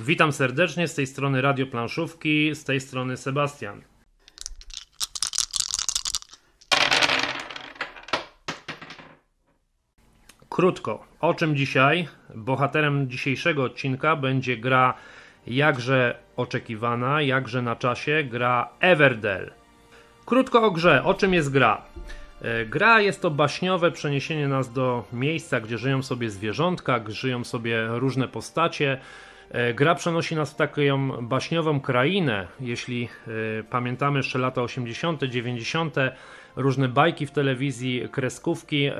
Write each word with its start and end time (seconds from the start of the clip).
Witam 0.00 0.32
serdecznie 0.32 0.88
z 0.88 0.94
tej 0.94 1.06
strony 1.06 1.42
Radio 1.42 1.66
Planszówki, 1.66 2.54
z 2.54 2.64
tej 2.64 2.80
strony 2.80 3.16
Sebastian. 3.16 3.82
Krótko, 10.48 11.04
o 11.20 11.34
czym 11.34 11.56
dzisiaj? 11.56 12.08
Bohaterem 12.34 13.10
dzisiejszego 13.10 13.62
odcinka 13.62 14.16
będzie 14.16 14.56
gra 14.56 14.94
jakże 15.46 16.18
oczekiwana, 16.36 17.22
jakże 17.22 17.62
na 17.62 17.76
czasie, 17.76 18.24
gra 18.24 18.68
Everdell. 18.80 19.50
Krótko 20.26 20.62
o 20.62 20.70
grze, 20.70 21.04
o 21.04 21.14
czym 21.14 21.34
jest 21.34 21.50
gra? 21.50 21.82
E, 22.42 22.66
gra 22.66 23.00
jest 23.00 23.22
to 23.22 23.30
baśniowe 23.30 23.90
przeniesienie 23.90 24.48
nas 24.48 24.72
do 24.72 25.04
miejsca, 25.12 25.60
gdzie 25.60 25.78
żyją 25.78 26.02
sobie 26.02 26.30
zwierzątka, 26.30 27.00
żyją 27.08 27.44
sobie 27.44 27.86
różne 27.86 28.28
postacie. 28.28 29.00
E, 29.50 29.74
gra 29.74 29.94
przenosi 29.94 30.36
nas 30.36 30.52
w 30.52 30.56
taką 30.56 31.08
baśniową 31.22 31.80
krainę. 31.80 32.46
Jeśli 32.60 33.08
e, 33.58 33.62
pamiętamy 33.62 34.18
jeszcze 34.18 34.38
lata 34.38 34.62
80., 34.62 35.22
90., 35.22 35.96
różne 36.56 36.88
bajki 36.88 37.26
w 37.26 37.30
telewizji, 37.30 38.08
kreskówki, 38.12 38.90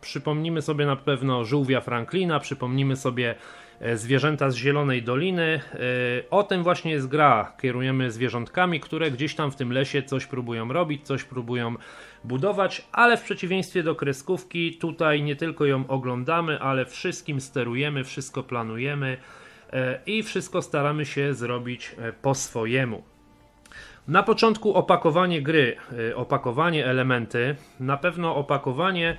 przypomnimy 0.00 0.62
sobie 0.62 0.86
na 0.86 0.96
pewno 0.96 1.44
żółwia 1.44 1.80
Franklina, 1.80 2.40
przypomnimy 2.40 2.96
sobie 2.96 3.34
zwierzęta 3.94 4.50
z 4.50 4.56
Zielonej 4.56 5.02
Doliny. 5.02 5.60
O 6.30 6.42
tym 6.42 6.62
właśnie 6.62 6.90
jest 6.90 7.08
gra. 7.08 7.52
Kierujemy 7.60 8.10
zwierzątkami, 8.10 8.80
które 8.80 9.10
gdzieś 9.10 9.34
tam 9.34 9.50
w 9.50 9.56
tym 9.56 9.72
lesie 9.72 10.02
coś 10.02 10.26
próbują 10.26 10.72
robić, 10.72 11.06
coś 11.06 11.24
próbują 11.24 11.74
budować, 12.24 12.88
ale 12.92 13.16
w 13.16 13.22
przeciwieństwie 13.22 13.82
do 13.82 13.94
kreskówki, 13.94 14.76
tutaj 14.76 15.22
nie 15.22 15.36
tylko 15.36 15.64
ją 15.66 15.86
oglądamy, 15.88 16.60
ale 16.60 16.86
wszystkim 16.86 17.40
sterujemy, 17.40 18.04
wszystko 18.04 18.42
planujemy 18.42 19.16
e, 19.16 19.47
i 20.06 20.22
wszystko 20.22 20.62
staramy 20.62 21.06
się 21.06 21.34
zrobić 21.34 21.94
e, 21.98 22.12
po 22.12 22.34
swojemu. 22.34 23.02
Na 24.08 24.22
początku 24.22 24.74
opakowanie 24.74 25.42
gry, 25.42 25.76
e, 26.10 26.16
opakowanie 26.16 26.86
elementy. 26.86 27.56
Na 27.80 27.96
pewno 27.96 28.36
opakowanie, 28.36 29.16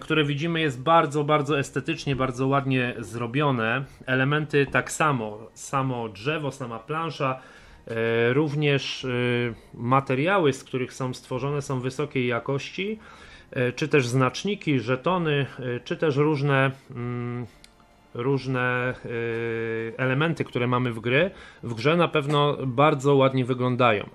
które 0.00 0.24
widzimy, 0.24 0.60
jest 0.60 0.82
bardzo, 0.82 1.24
bardzo 1.24 1.58
estetycznie, 1.58 2.16
bardzo 2.16 2.46
ładnie 2.46 2.94
zrobione. 2.98 3.84
Elementy 4.06 4.66
tak 4.66 4.92
samo, 4.92 5.38
samo 5.54 6.08
drzewo, 6.08 6.50
sama 6.50 6.78
plansza, 6.78 7.40
E, 7.86 8.32
również 8.32 9.04
e, 9.04 9.08
materiały, 9.74 10.52
z 10.52 10.64
których 10.64 10.92
są 10.92 11.14
stworzone, 11.14 11.62
są 11.62 11.80
wysokiej 11.80 12.26
jakości, 12.26 12.98
e, 13.50 13.72
czy 13.72 13.88
też 13.88 14.06
znaczniki, 14.06 14.80
żetony, 14.80 15.46
czy 15.84 15.96
też 15.96 16.16
różne, 16.16 16.70
mm, 16.90 17.46
różne 18.14 18.94
elementy, 19.96 20.44
które 20.44 20.66
mamy 20.66 20.92
w 20.92 21.00
gry, 21.00 21.30
w 21.62 21.74
grze 21.74 21.96
na 21.96 22.08
pewno 22.08 22.56
bardzo 22.66 23.14
ładnie 23.14 23.44
wyglądają. 23.44 24.10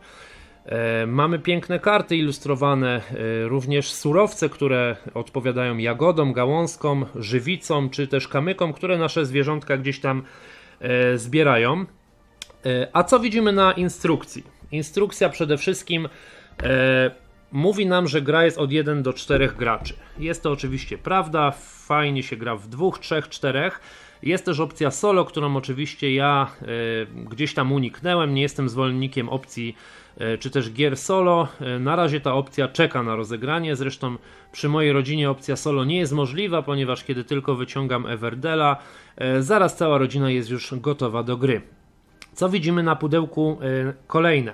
Mamy 1.08 1.40
piękne 1.40 1.80
karty 1.80 2.18
ilustrowane, 2.18 3.02
również 3.44 3.92
surowce, 3.92 4.50
które 4.50 4.96
odpowiadają 5.14 5.78
jagodom, 5.78 6.34
gałązkom, 6.34 7.06
żywicom 7.16 7.90
czy 7.90 8.08
też 8.08 8.28
kamykom, 8.28 8.74
które 8.74 8.98
nasze 8.98 9.26
zwierzątka 9.26 9.78
gdzieś 9.78 10.00
tam 10.00 10.24
zbierają. 11.16 11.86
E, 12.66 12.88
a 12.94 13.04
co 13.04 13.20
widzimy 13.20 13.52
na 13.52 13.72
instrukcji? 13.72 14.44
Instrukcja 14.72 15.30
przede 15.30 15.58
wszystkim 15.58 16.10
e, 16.64 17.12
mówi 17.52 17.86
nam, 17.86 18.08
że 18.08 18.22
gra 18.22 18.46
jest 18.46 18.58
od 18.58 18.72
1 18.72 19.04
do 19.04 19.14
4 19.14 19.48
graczy. 19.48 19.94
Jest 20.20 20.44
to 20.44 20.52
oczywiście 20.52 20.98
prawda, 20.98 21.52
fajnie 21.86 22.24
się 22.24 22.38
gra 22.38 22.56
w 22.56 22.68
dwóch, 22.68 23.00
trzech, 23.00 23.30
czterech. 23.30 23.82
Jest 24.24 24.46
też 24.46 24.60
opcja 24.60 24.92
solo, 24.92 25.26
którą 25.26 25.56
oczywiście 25.56 26.14
ja 26.14 26.48
e, 26.62 26.66
gdzieś 27.26 27.54
tam 27.54 27.72
uniknęłem. 27.72 28.34
Nie 28.34 28.42
jestem 28.42 28.70
zwolennikiem 28.70 29.30
opcji 29.30 29.76
e, 30.18 30.38
czy 30.38 30.50
też 30.50 30.72
gier 30.72 30.98
solo. 30.98 31.48
E, 31.62 31.80
na 31.80 31.96
razie 31.96 32.22
ta 32.22 32.34
opcja 32.34 32.68
czeka 32.68 33.04
na 33.04 33.16
rozegranie. 33.16 33.76
Zresztą 33.76 34.18
przy 34.52 34.70
mojej 34.70 34.92
rodzinie 34.92 35.30
opcja 35.30 35.56
solo 35.56 35.86
nie 35.86 35.98
jest 35.98 36.14
możliwa, 36.14 36.62
ponieważ 36.62 37.04
kiedy 37.04 37.24
tylko 37.24 37.56
wyciągam 37.56 38.06
Everdela, 38.06 38.78
zaraz 39.40 39.78
cała 39.78 39.98
rodzina 39.98 40.30
jest 40.32 40.50
już 40.50 40.74
gotowa 40.76 41.24
do 41.24 41.38
gry. 41.38 41.62
Co 42.34 42.50
widzimy 42.50 42.84
na 42.84 42.96
pudełku 42.96 43.60
y, 43.90 43.94
kolejne? 44.08 44.54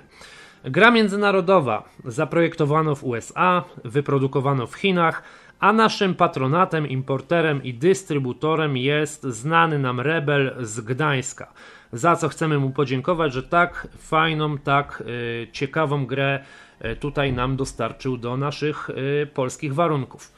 Gra 0.65 0.91
międzynarodowa 0.91 1.83
zaprojektowano 2.05 2.95
w 2.95 3.03
USA, 3.03 3.63
wyprodukowano 3.83 4.67
w 4.67 4.75
Chinach, 4.75 5.23
a 5.59 5.73
naszym 5.73 6.15
patronatem, 6.15 6.87
importerem 6.87 7.63
i 7.63 7.73
dystrybutorem 7.73 8.77
jest 8.77 9.23
znany 9.23 9.79
nam 9.79 9.99
rebel 9.99 10.55
z 10.59 10.81
Gdańska. 10.81 11.53
Za 11.93 12.15
co 12.15 12.29
chcemy 12.29 12.57
mu 12.57 12.69
podziękować, 12.69 13.33
że 13.33 13.43
tak 13.43 13.87
fajną, 13.97 14.57
tak 14.57 15.03
y, 15.07 15.47
ciekawą 15.51 16.05
grę 16.05 16.39
y, 16.85 16.95
tutaj 16.95 17.33
nam 17.33 17.55
dostarczył 17.55 18.17
do 18.17 18.37
naszych 18.37 18.89
y, 18.89 19.27
polskich 19.33 19.73
warunków. 19.73 20.33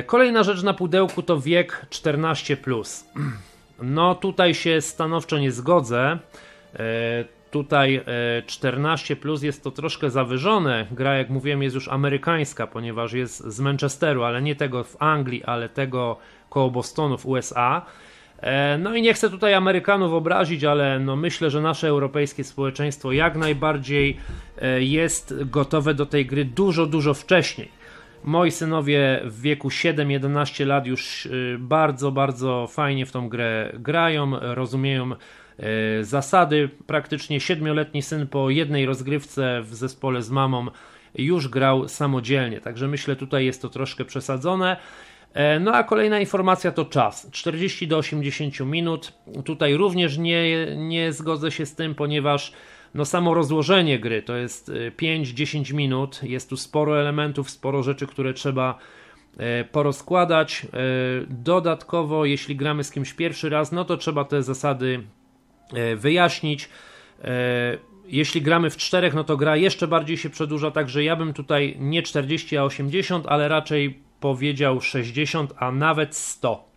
Y, 0.00 0.02
kolejna 0.02 0.42
rzecz 0.42 0.62
na 0.62 0.74
pudełku 0.74 1.22
to 1.22 1.40
wiek 1.40 1.86
14. 1.90 2.56
No 3.82 4.14
tutaj 4.14 4.54
się 4.54 4.80
stanowczo 4.80 5.38
nie 5.38 5.52
zgodzę. 5.52 6.18
E, 7.50 7.52
tutaj 7.52 8.00
14 8.46 9.14
e, 9.14 9.16
plus 9.16 9.42
jest 9.42 9.64
to 9.64 9.70
troszkę 9.70 10.10
zawyżone. 10.10 10.86
Gra, 10.90 11.14
jak 11.14 11.30
mówiłem, 11.30 11.62
jest 11.62 11.74
już 11.74 11.88
amerykańska, 11.88 12.66
ponieważ 12.66 13.12
jest 13.12 13.44
z 13.44 13.60
Manchesteru, 13.60 14.24
ale 14.24 14.42
nie 14.42 14.56
tego 14.56 14.84
w 14.84 14.96
Anglii, 15.02 15.44
ale 15.44 15.68
tego 15.68 16.16
koło 16.50 16.70
Bostonu 16.70 17.18
w 17.18 17.26
USA. 17.26 17.86
E, 18.38 18.78
no 18.78 18.94
i 18.94 19.02
nie 19.02 19.14
chcę 19.14 19.30
tutaj 19.30 19.54
Amerykanów 19.54 20.12
obrazić, 20.12 20.64
ale 20.64 21.00
no 21.00 21.16
myślę, 21.16 21.50
że 21.50 21.60
nasze 21.60 21.88
europejskie 21.88 22.44
społeczeństwo 22.44 23.12
jak 23.12 23.36
najbardziej 23.36 24.16
jest 24.78 25.34
gotowe 25.44 25.94
do 25.94 26.06
tej 26.06 26.26
gry 26.26 26.44
dużo, 26.44 26.86
dużo 26.86 27.14
wcześniej. 27.14 27.68
Moi 28.24 28.50
synowie 28.50 29.20
w 29.24 29.40
wieku 29.40 29.68
7-11 29.68 30.66
lat 30.66 30.86
już 30.86 31.26
y, 31.26 31.56
bardzo, 31.60 32.12
bardzo 32.12 32.66
fajnie 32.66 33.06
w 33.06 33.12
tą 33.12 33.28
grę 33.28 33.72
grają, 33.74 34.38
rozumieją 34.40 35.10
zasady. 36.02 36.68
Praktycznie 36.86 37.38
7-letni 37.38 38.02
syn 38.02 38.26
po 38.26 38.50
jednej 38.50 38.86
rozgrywce 38.86 39.62
w 39.62 39.74
zespole 39.74 40.22
z 40.22 40.30
mamą 40.30 40.66
już 41.14 41.48
grał 41.48 41.88
samodzielnie, 41.88 42.60
także 42.60 42.88
myślę 42.88 43.16
tutaj 43.16 43.44
jest 43.44 43.62
to 43.62 43.68
troszkę 43.68 44.04
przesadzone. 44.04 44.76
E, 45.34 45.60
no 45.60 45.74
a 45.74 45.84
kolejna 45.84 46.20
informacja 46.20 46.72
to 46.72 46.84
czas 46.84 47.30
40 47.30 47.88
do 47.88 47.98
80 47.98 48.60
minut. 48.60 49.12
Tutaj 49.44 49.74
również 49.74 50.18
nie, 50.18 50.66
nie 50.76 51.12
zgodzę 51.12 51.50
się 51.50 51.66
z 51.66 51.74
tym, 51.74 51.94
ponieważ 51.94 52.52
no 52.94 53.04
samo 53.04 53.34
rozłożenie 53.34 53.98
gry 53.98 54.22
to 54.22 54.36
jest 54.36 54.72
5-10 54.98 55.70
y, 55.70 55.74
minut, 55.74 56.20
jest 56.22 56.50
tu 56.50 56.56
sporo 56.56 57.00
elementów, 57.00 57.50
sporo 57.50 57.82
rzeczy, 57.82 58.06
które 58.06 58.34
trzeba 58.34 58.78
e, 59.38 59.64
porozkładać. 59.64 60.64
E, 60.64 60.68
dodatkowo, 61.28 62.24
jeśli 62.24 62.56
gramy 62.56 62.84
z 62.84 62.90
kimś 62.90 63.14
pierwszy 63.14 63.48
raz, 63.48 63.72
no 63.72 63.84
to 63.84 63.96
trzeba 63.96 64.24
te 64.24 64.42
zasady 64.42 65.02
e, 65.04 65.19
wyjaśnić. 65.96 66.68
Jeśli 68.06 68.42
gramy 68.42 68.70
w 68.70 68.76
czterech, 68.76 69.14
no 69.14 69.24
to 69.24 69.36
gra 69.36 69.56
jeszcze 69.56 69.88
bardziej 69.88 70.16
się 70.16 70.30
przedłuża, 70.30 70.70
także 70.70 71.04
ja 71.04 71.16
bym 71.16 71.32
tutaj 71.32 71.76
nie 71.78 72.02
40, 72.02 72.56
a 72.56 72.64
80, 72.64 73.26
ale 73.28 73.48
raczej 73.48 73.98
powiedział 74.20 74.80
60, 74.80 75.52
a 75.56 75.72
nawet 75.72 76.16
100. 76.16 76.70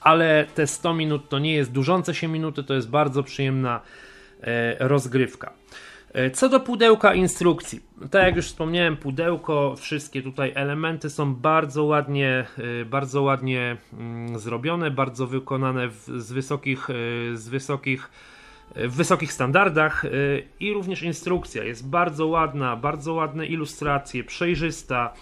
Ale 0.00 0.46
te 0.54 0.66
100 0.66 0.94
minut 0.94 1.28
to 1.28 1.38
nie 1.38 1.54
jest 1.54 1.72
dużące 1.72 2.14
się 2.14 2.28
minuty, 2.28 2.64
to 2.64 2.74
jest 2.74 2.90
bardzo 2.90 3.22
przyjemna 3.22 3.80
E, 4.42 4.76
rozgrywka. 4.88 5.52
E, 6.16 6.30
co 6.30 6.48
do 6.48 6.60
pudełka 6.60 7.14
instrukcji, 7.14 7.80
tak 8.10 8.22
jak 8.22 8.36
już 8.36 8.46
wspomniałem, 8.46 8.96
pudełko, 8.96 9.74
wszystkie 9.76 10.22
tutaj 10.22 10.52
elementy 10.54 11.10
są 11.10 11.34
bardzo 11.34 11.84
ładnie, 11.84 12.46
e, 12.80 12.84
bardzo 12.84 13.22
ładnie 13.22 13.76
mm, 13.92 14.38
zrobione, 14.38 14.90
bardzo 14.90 15.26
wykonane 15.26 15.88
w, 15.88 16.08
z 16.16 16.32
wysokich, 16.32 16.88
z 17.34 17.48
wysokich, 17.48 18.10
w 18.74 18.96
wysokich 18.96 19.32
standardach. 19.32 20.04
I 20.60 20.72
również 20.72 21.02
instrukcja 21.02 21.64
jest 21.64 21.88
bardzo 21.88 22.26
ładna, 22.26 22.76
bardzo 22.76 23.14
ładne 23.14 23.46
ilustracje, 23.46 24.24
przejrzysta. 24.24 25.14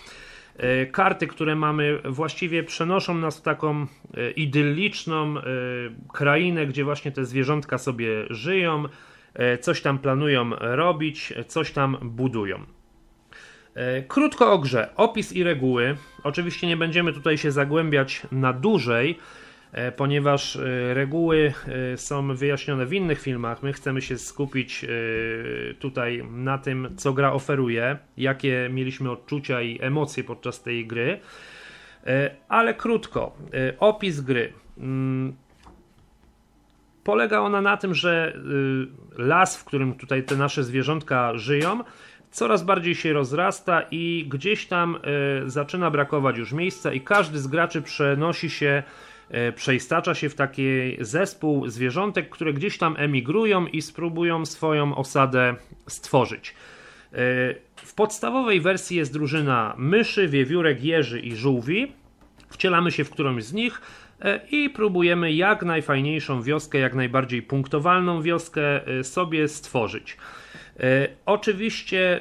Karty, 0.93 1.27
które 1.27 1.57
mamy, 1.57 1.99
właściwie 2.05 2.63
przenoszą 2.63 3.15
nas 3.15 3.39
w 3.39 3.43
taką 3.43 3.87
idylliczną 4.37 5.35
krainę, 6.13 6.67
gdzie 6.67 6.85
właśnie 6.85 7.13
te 7.13 7.25
zwierzątka 7.25 7.79
sobie 7.79 8.09
żyją. 8.31 8.85
E, 8.85 8.89
coś 9.61 9.83
tam 9.83 9.99
planują 9.99 10.51
robić, 10.61 11.33
coś 11.47 11.73
tam 11.73 11.97
budują. 12.03 12.67
E, 13.75 14.03
krótko 14.03 14.53
o 14.53 14.59
grze. 14.59 14.91
Opis 14.97 15.33
i 15.33 15.45
reguły. 15.45 15.97
Oczywiście 16.23 16.67
nie 16.67 16.77
będziemy 16.77 17.13
tutaj 17.13 17.39
się 17.39 17.53
zagłębiać 17.53 18.23
na 18.33 18.53
dłużej, 18.53 19.19
e, 19.73 19.93
ponieważ 19.93 20.59
reguły 20.93 21.53
są 21.97 22.37
wyjaśnione 22.37 22.87
w 22.87 22.93
innych 22.93 23.21
filmach. 23.21 23.63
My 23.63 23.73
chcemy 23.73 24.03
się 24.03 24.19
skupić 24.19 24.87
tutaj 25.79 26.25
na 26.31 26.59
tym, 26.59 26.89
co 26.97 27.13
gra 27.13 27.33
oferuje, 27.33 27.99
jakie 28.17 28.69
mieliśmy 28.73 29.11
odczucia 29.11 29.63
i 29.63 29.79
emocje 29.83 30.25
podczas 30.25 30.63
tej 30.63 30.87
gry. 30.87 31.21
Ale 32.49 32.75
krótko. 32.75 33.37
Opis 33.79 34.21
gry. 34.21 34.53
Polega 37.05 37.41
ona 37.41 37.61
na 37.61 37.77
tym, 37.77 37.95
że 37.95 38.39
las, 39.19 39.57
w 39.57 39.65
którym 39.65 39.95
tutaj 39.95 40.23
te 40.23 40.37
nasze 40.37 40.65
zwierzątka 40.65 41.39
żyją, 41.39 41.81
coraz 42.31 42.63
bardziej 42.63 42.95
się 42.95 43.13
rozrasta 43.13 43.83
i 43.91 44.27
gdzieś 44.29 44.67
tam 44.67 44.99
zaczyna 45.47 45.91
brakować 45.91 46.39
już 46.39 46.53
miejsca 46.53 46.93
i 46.93 47.01
każdy 47.01 47.39
z 47.39 47.47
graczy 47.47 47.83
przenosi 47.83 48.51
się 48.51 48.83
przeistacza 49.57 50.15
się 50.15 50.29
w 50.29 50.35
taki 50.35 50.65
zespół 51.01 51.69
zwierzątek, 51.69 52.31
które 52.31 52.53
gdzieś 52.53 52.79
tam 52.79 52.95
emigrują 52.99 53.67
i 53.67 53.83
spróbują 53.83 54.47
swoją 54.47 54.97
osadę 54.97 55.55
stworzyć. 55.87 56.55
W 57.77 57.95
podstawowej 57.95 58.61
wersji 58.61 58.97
jest 58.97 59.13
drużyna 59.13 59.75
myszy, 59.79 60.29
wiewiórek, 60.29 60.85
jeży 60.85 61.21
i 61.21 61.37
żółwi. 61.37 61.93
Wcielamy 62.49 62.91
się 62.91 63.05
w 63.05 63.11
którąś 63.11 63.45
z 63.45 63.53
nich 63.53 63.81
i 64.51 64.71
próbujemy 64.71 65.33
jak 65.33 65.63
najfajniejszą 65.63 66.43
wioskę, 66.43 66.79
jak 66.79 66.95
najbardziej 66.95 67.43
punktowalną 67.43 68.23
wioskę 68.23 68.87
e, 68.87 69.05
sobie 69.05 69.49
stworzyć. 69.49 70.17
E, 70.81 71.09
oczywiście 71.27 72.21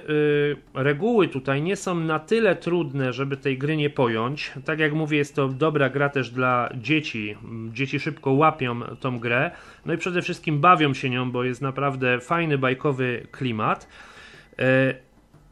reguły 0.73 1.27
tutaj 1.27 1.61
nie 1.61 1.75
są 1.75 1.95
na 1.95 2.19
tyle 2.19 2.55
trudne, 2.55 3.13
żeby 3.13 3.38
tej 3.38 3.57
gry 3.57 3.77
nie 3.77 3.89
pojąć. 3.89 4.51
Tak 4.65 4.79
jak 4.79 4.94
mówię, 4.94 5.17
jest 5.17 5.35
to 5.35 5.47
dobra 5.47 5.89
gra 5.89 6.09
też 6.09 6.29
dla 6.29 6.69
dzieci. 6.75 7.38
Dzieci 7.73 8.00
szybko 8.00 8.31
łapią 8.31 8.79
tą 8.99 9.19
grę, 9.19 9.51
no 9.85 9.94
i 9.94 9.97
przede 9.97 10.21
wszystkim 10.21 10.59
bawią 10.59 10.94
się 10.94 11.09
nią, 11.09 11.31
bo 11.31 11.44
jest 11.44 11.61
naprawdę 11.61 12.19
fajny, 12.19 12.57
bajkowy 12.57 13.27
klimat. 13.31 13.88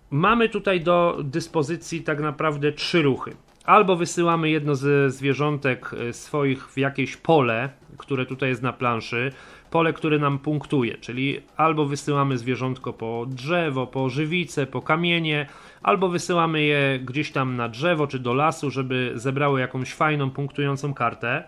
Mamy 0.09 0.49
tutaj 0.49 0.81
do 0.81 1.17
dyspozycji 1.23 2.01
tak 2.01 2.19
naprawdę 2.19 2.71
trzy 2.71 3.01
ruchy. 3.01 3.31
Albo 3.65 3.95
wysyłamy 3.95 4.49
jedno 4.49 4.75
ze 4.75 5.09
zwierzątek 5.09 5.91
e, 5.93 6.13
swoich 6.13 6.67
w 6.67 6.77
jakieś 6.77 7.17
pole, 7.17 7.69
które 7.97 8.25
tutaj 8.25 8.49
jest 8.49 8.61
na 8.61 8.73
planszy, 8.73 9.31
pole, 9.71 9.93
które 9.93 10.19
nam 10.19 10.39
punktuje, 10.39 10.97
czyli 10.97 11.41
albo 11.57 11.85
wysyłamy 11.85 12.37
zwierzątko 12.37 12.93
po 12.93 13.25
drzewo, 13.29 13.87
po 13.87 14.09
żywicę, 14.09 14.67
po 14.67 14.81
kamienie, 14.81 15.47
albo 15.83 16.09
wysyłamy 16.09 16.61
je 16.61 16.99
gdzieś 16.99 17.31
tam 17.31 17.55
na 17.55 17.69
drzewo 17.69 18.07
czy 18.07 18.19
do 18.19 18.33
lasu, 18.33 18.71
żeby 18.71 19.11
zebrały 19.15 19.59
jakąś 19.59 19.93
fajną, 19.93 20.29
punktującą 20.29 20.93
kartę. 20.93 21.43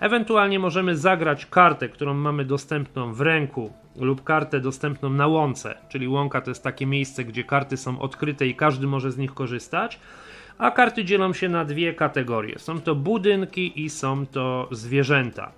Ewentualnie 0.00 0.58
możemy 0.58 0.96
zagrać 0.96 1.46
kartę, 1.46 1.88
którą 1.88 2.14
mamy 2.14 2.44
dostępną 2.44 3.14
w 3.14 3.20
ręku 3.20 3.72
lub 3.96 4.24
kartę 4.24 4.60
dostępną 4.60 5.10
na 5.10 5.26
łące, 5.26 5.74
czyli 5.88 6.08
łąka 6.08 6.40
to 6.40 6.50
jest 6.50 6.62
takie 6.62 6.86
miejsce, 6.86 7.24
gdzie 7.24 7.44
karty 7.44 7.76
są 7.76 8.00
odkryte 8.00 8.46
i 8.46 8.54
każdy 8.54 8.86
może 8.86 9.12
z 9.12 9.18
nich 9.18 9.34
korzystać. 9.34 10.00
A 10.62 10.70
karty 10.70 11.04
dzielą 11.04 11.32
się 11.32 11.48
na 11.48 11.64
dwie 11.64 11.94
kategorie. 11.94 12.58
Są 12.58 12.80
to 12.80 12.94
budynki 12.94 13.82
i 13.84 13.90
są 13.90 14.26
to 14.26 14.68
zwierzęta. 14.70 15.52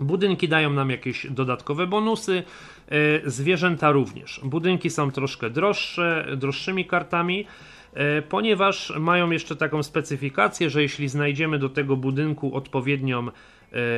Budynki 0.00 0.48
dają 0.48 0.72
nam 0.72 0.90
jakieś 0.90 1.26
dodatkowe 1.30 1.86
bonusy, 1.86 2.42
e, 2.88 3.30
zwierzęta 3.30 3.90
również. 3.90 4.40
Budynki 4.44 4.90
są 4.90 5.10
troszkę 5.10 5.50
droższe, 5.50 6.26
droższymi 6.36 6.84
kartami, 6.84 7.46
e, 7.94 8.22
ponieważ 8.22 8.92
mają 8.98 9.30
jeszcze 9.30 9.56
taką 9.56 9.82
specyfikację, 9.82 10.70
że 10.70 10.82
jeśli 10.82 11.08
znajdziemy 11.08 11.58
do 11.58 11.68
tego 11.68 11.96
budynku 11.96 12.56
odpowiednią 12.56 13.28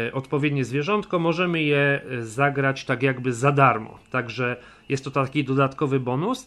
E, 0.08 0.12
odpowiednie 0.12 0.64
zwierzątko, 0.64 1.18
możemy 1.18 1.62
je 1.62 2.00
zagrać 2.20 2.84
tak 2.84 3.02
jakby 3.02 3.32
za 3.32 3.52
darmo. 3.52 3.98
Także 4.10 4.56
jest 4.88 5.04
to 5.04 5.10
taki 5.10 5.44
dodatkowy 5.44 6.00
bonus. 6.00 6.46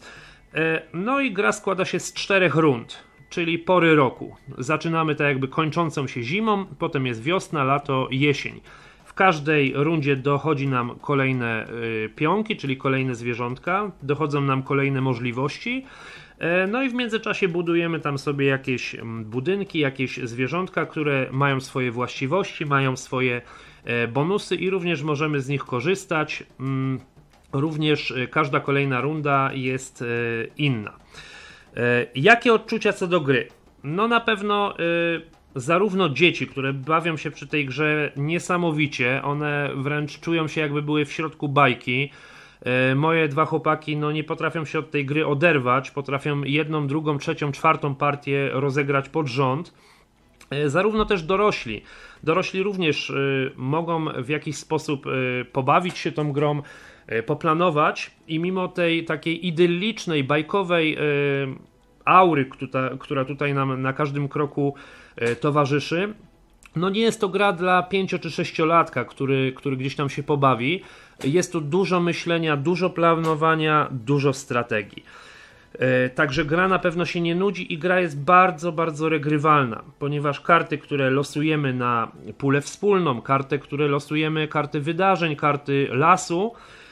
No 0.94 1.20
i 1.20 1.32
gra 1.32 1.52
składa 1.52 1.84
się 1.84 2.00
z 2.00 2.12
czterech 2.12 2.54
rund, 2.54 3.05
czyli 3.30 3.58
pory 3.58 3.94
roku. 3.94 4.36
Zaczynamy 4.58 5.14
tak 5.14 5.26
jakby 5.26 5.48
kończącą 5.48 6.06
się 6.06 6.22
zimą, 6.22 6.66
potem 6.78 7.06
jest 7.06 7.22
wiosna, 7.22 7.64
lato, 7.64 8.08
jesień. 8.10 8.60
W 9.04 9.14
każdej 9.14 9.72
rundzie 9.74 10.16
dochodzi 10.16 10.68
nam 10.68 10.98
kolejne 11.00 11.66
pionki, 12.16 12.56
czyli 12.56 12.76
kolejne 12.76 13.14
zwierzątka, 13.14 13.90
dochodzą 14.02 14.40
nam 14.40 14.62
kolejne 14.62 15.00
możliwości. 15.00 15.84
E, 16.38 16.66
no 16.66 16.82
i 16.82 16.88
w 16.88 16.94
międzyczasie 16.94 17.48
budujemy 17.48 18.00
tam 18.00 18.18
sobie 18.18 18.46
jakieś 18.46 18.94
mm, 18.94 19.24
budynki, 19.24 19.78
jakieś 19.78 20.16
zwierzątka, 20.16 20.86
które 20.86 21.26
mają 21.32 21.60
swoje 21.60 21.90
właściwości, 21.90 22.66
mają 22.66 22.96
swoje 22.96 23.42
e, 23.84 24.08
bonusy 24.08 24.56
i 24.56 24.70
również 24.70 25.02
możemy 25.02 25.40
z 25.40 25.48
nich 25.48 25.64
korzystać. 25.64 26.44
Mm, 26.60 27.00
również 27.52 28.10
e, 28.10 28.26
każda 28.26 28.60
kolejna 28.60 29.00
runda 29.00 29.50
jest 29.54 30.04
inna. 30.56 30.92
Jakie 32.14 32.52
odczucia 32.52 32.92
co 32.92 33.06
do 33.06 33.20
gry? 33.20 33.48
No 33.84 34.08
na 34.08 34.20
pewno 34.20 34.74
zarówno 35.56 36.08
dzieci, 36.08 36.46
które 36.46 36.72
bawią 36.72 37.16
się 37.16 37.30
przy 37.30 37.46
tej 37.46 37.66
grze 37.66 38.12
niesamowicie, 38.16 39.20
one 39.24 39.70
wręcz 39.76 40.20
czują 40.20 40.48
się 40.48 40.60
jakby 40.60 40.82
były 40.82 41.04
w 41.04 41.12
środku 41.12 41.48
bajki. 41.48 42.10
E, 42.62 42.94
moje 42.94 43.28
dwa 43.28 43.44
chłopaki 43.44 43.96
no, 43.96 44.12
nie 44.12 44.24
potrafią 44.24 44.64
się 44.64 44.78
od 44.78 44.90
tej 44.90 45.06
gry 45.06 45.26
oderwać, 45.26 45.90
potrafią 45.90 46.42
jedną, 46.42 46.86
drugą, 46.86 47.18
trzecią, 47.18 47.52
czwartą 47.52 47.94
partię 47.94 48.50
rozegrać 48.52 49.08
pod 49.08 49.26
rząd. 49.26 49.74
E, 50.50 50.68
zarówno 50.68 51.04
też 51.04 51.22
dorośli. 51.22 51.82
Dorośli 52.22 52.62
również 52.62 53.12
mogą 53.56 54.06
w 54.22 54.28
jakiś 54.28 54.56
sposób 54.56 55.06
pobawić 55.52 55.98
się 55.98 56.12
tą 56.12 56.32
grą, 56.32 56.62
poplanować 57.26 58.10
i 58.28 58.38
mimo 58.38 58.68
tej 58.68 59.04
takiej 59.04 59.46
idyllicznej, 59.46 60.24
bajkowej 60.24 60.96
aury, 62.04 62.50
która, 62.98 63.24
tutaj 63.24 63.54
nam 63.54 63.82
na 63.82 63.92
każdym 63.92 64.28
kroku 64.28 64.74
towarzyszy, 65.40 66.14
no 66.76 66.90
nie 66.90 67.00
jest 67.00 67.20
to 67.20 67.28
gra 67.28 67.52
dla 67.52 67.82
5 67.82 68.14
czy 68.20 68.30
6 68.30 68.58
latka, 68.58 69.04
który, 69.04 69.52
który 69.56 69.76
gdzieś 69.76 69.96
tam 69.96 70.08
się 70.08 70.22
pobawi. 70.22 70.82
Jest 71.24 71.52
tu 71.52 71.60
dużo 71.60 72.00
myślenia, 72.00 72.56
dużo 72.56 72.90
planowania, 72.90 73.88
dużo 73.90 74.32
strategii. 74.32 75.04
E, 75.78 76.08
także 76.08 76.44
gra 76.44 76.68
na 76.68 76.78
pewno 76.78 77.04
się 77.04 77.20
nie 77.20 77.34
nudzi 77.34 77.72
i 77.72 77.78
gra 77.78 78.00
jest 78.00 78.20
bardzo, 78.20 78.72
bardzo 78.72 79.08
regrywalna, 79.08 79.82
ponieważ 79.98 80.40
karty, 80.40 80.78
które 80.78 81.10
losujemy 81.10 81.74
na 81.74 82.12
pulę 82.38 82.60
wspólną, 82.60 83.22
karty, 83.22 83.58
które 83.58 83.88
losujemy, 83.88 84.48
karty 84.48 84.80
wydarzeń, 84.80 85.36
karty 85.36 85.88
lasu, 85.90 86.52
e, 86.54 86.85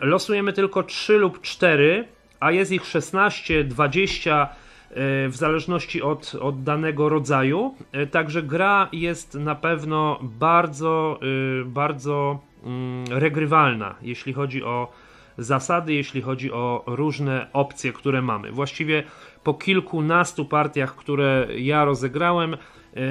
losujemy 0.00 0.52
tylko 0.52 0.82
3 0.82 1.18
lub 1.18 1.40
4, 1.40 2.04
a 2.40 2.50
jest 2.50 2.72
ich 2.72 2.84
16, 2.84 3.64
20 3.64 4.48
E, 4.94 5.28
w 5.28 5.36
zależności 5.36 6.02
od, 6.02 6.34
od 6.40 6.62
danego 6.62 7.08
rodzaju. 7.08 7.74
E, 7.92 8.06
także 8.06 8.42
gra 8.42 8.88
jest 8.92 9.34
na 9.34 9.54
pewno 9.54 10.18
bardzo, 10.22 11.20
e, 11.62 11.64
bardzo 11.64 12.38
mm, 12.64 13.04
regrywalna, 13.10 13.94
jeśli 14.02 14.32
chodzi 14.32 14.64
o 14.64 14.92
zasady, 15.38 15.94
jeśli 15.94 16.22
chodzi 16.22 16.52
o 16.52 16.84
różne 16.86 17.46
opcje, 17.52 17.92
które 17.92 18.22
mamy. 18.22 18.52
Właściwie 18.52 19.02
po 19.44 19.54
kilkunastu 19.54 20.44
partiach, 20.44 20.96
które 20.96 21.46
ja 21.56 21.84
rozegrałem, 21.84 22.56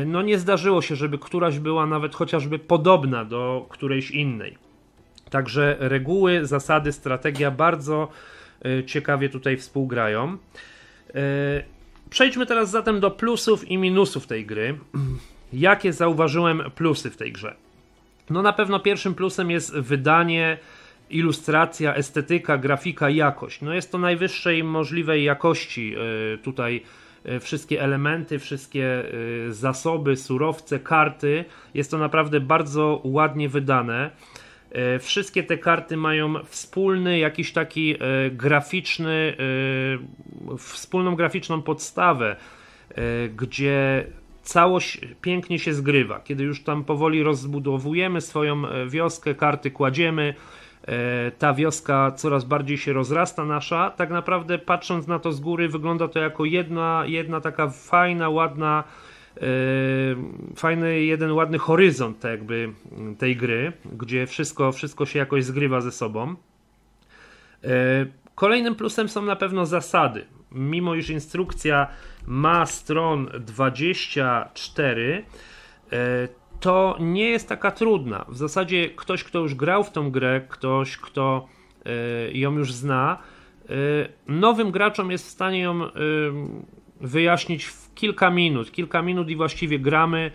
no 0.06 0.22
nie 0.22 0.38
zdarzyło 0.38 0.82
się, 0.82 0.96
żeby 0.96 1.18
któraś 1.18 1.60
była 1.60 1.86
nawet 1.86 2.16
chociażby 2.16 2.60
podobna 2.60 3.26
do 3.26 3.66
którejś 3.70 4.12
innej. 4.12 4.58
Także 5.34 5.76
reguły, 5.80 6.46
zasady, 6.46 6.92
strategia 6.92 7.52
bardzo 7.52 8.08
ciekawie 8.86 9.30
tutaj 9.30 9.58
współgrają. 9.58 10.38
Przejdźmy 12.10 12.46
teraz 12.46 12.70
zatem 12.70 13.00
do 13.00 13.12
plusów 13.12 13.72
i 13.72 13.78
minusów 13.78 14.28
tej 14.28 14.46
gry. 14.46 14.78
Jakie 15.54 15.94
zauważyłem 15.94 16.64
plusy 16.76 17.10
w 17.10 17.18
tej 17.18 17.32
grze? 17.32 17.56
No 18.30 18.42
na 18.42 18.54
pewno 18.54 18.80
pierwszym 18.80 19.16
plusem 19.16 19.52
jest 19.52 19.76
wydanie, 19.76 20.58
ilustracja, 21.10 21.96
estetyka, 21.96 22.58
grafika, 22.58 23.10
jakość. 23.10 23.62
No 23.62 23.74
jest 23.74 23.92
to 23.92 23.98
najwyższej 23.98 24.64
możliwej 24.64 25.24
jakości 25.24 25.96
e, 25.96 26.38
tutaj 26.38 26.84
e, 27.26 27.40
wszystkie 27.40 27.82
elementy, 27.82 28.40
wszystkie 28.40 29.04
e, 29.48 29.54
zasoby, 29.54 30.18
surowce, 30.18 30.80
karty. 30.80 31.46
Jest 31.74 31.92
to 31.92 31.98
naprawdę 31.98 32.40
bardzo 32.40 33.02
ładnie 33.04 33.50
wydane. 33.50 34.10
E, 34.74 35.00
wszystkie 35.00 35.44
te 35.44 35.58
karty 35.58 35.98
mają 35.98 36.34
wspólny, 36.46 37.20
jakiś 37.20 37.54
taki 37.54 37.96
e, 37.96 37.98
graficzny, 38.32 39.38
e, 40.54 40.58
wspólną 40.58 41.16
graficzną 41.16 41.62
podstawę, 41.62 42.36
gdzie 43.36 44.06
całość 44.42 45.02
pięknie 45.22 45.60
się 45.60 45.74
zgrywa. 45.74 46.20
Kiedy 46.20 46.44
już 46.44 46.64
tam 46.64 46.84
powoli 46.84 47.24
rozbudowujemy 47.24 48.22
swoją 48.22 48.64
wioskę, 48.88 49.36
karty 49.36 49.72
kładziemy, 49.72 50.34
ta 51.40 51.54
wioska 51.54 52.12
coraz 52.12 52.44
bardziej 52.44 52.78
się 52.78 52.94
rozrasta 52.94 53.46
nasza. 53.46 53.90
Tak 53.90 54.10
naprawdę 54.10 54.60
patrząc 54.60 55.08
na 55.08 55.20
to 55.20 55.32
z 55.32 55.40
góry 55.40 55.70
wygląda 55.70 56.08
to 56.08 56.20
jako 56.20 56.46
jedna, 56.46 57.04
jedna 57.08 57.42
taka 57.42 57.70
fajna, 57.70 58.30
ładna 58.30 58.84
fajny, 60.56 61.02
jeden 61.02 61.32
ładny 61.32 61.58
horyzont 61.58 62.20
tak 62.20 62.32
jakby 62.32 62.74
tej 63.18 63.36
gry, 63.36 63.74
gdzie 63.86 64.28
wszystko, 64.28 64.72
wszystko 64.72 65.06
się 65.06 65.20
jakoś 65.20 65.46
zgrywa 65.46 65.82
ze 65.82 65.92
sobą. 65.92 66.36
Yy, 67.64 67.70
kolejnym 68.36 68.76
plusem 68.76 69.10
są 69.10 69.22
na 69.22 69.36
pewno 69.36 69.66
zasady. 69.66 70.26
Mimo 70.52 70.96
iż 70.96 71.10
instrukcja 71.10 71.88
ma 72.28 72.66
stron 72.66 73.30
24, 73.40 75.26
yy, 75.92 75.98
to 76.60 76.98
nie 77.00 77.30
jest 77.30 77.50
taka 77.50 77.72
trudna. 77.72 78.26
W 78.30 78.38
zasadzie 78.38 78.90
ktoś, 78.90 79.24
kto 79.24 79.40
już 79.40 79.56
grał 79.56 79.84
w 79.84 79.92
tą 79.92 80.12
grę, 80.12 80.42
ktoś, 80.50 80.98
kto 80.98 81.48
ją 82.34 82.58
już 82.58 82.74
zna, 82.74 83.18
nowym 84.28 84.72
graczom 84.72 85.12
jest 85.12 85.28
w 85.28 85.30
stanie 85.30 85.60
ją 85.60 85.80
wyjaśnić 87.02 87.66
w 87.66 87.83
kilka 87.96 88.30
minut. 88.30 88.72
Kilka 88.72 89.02
minut 89.02 89.30
i 89.30 89.36
właściwie 89.36 89.80
gramy. 89.80 90.32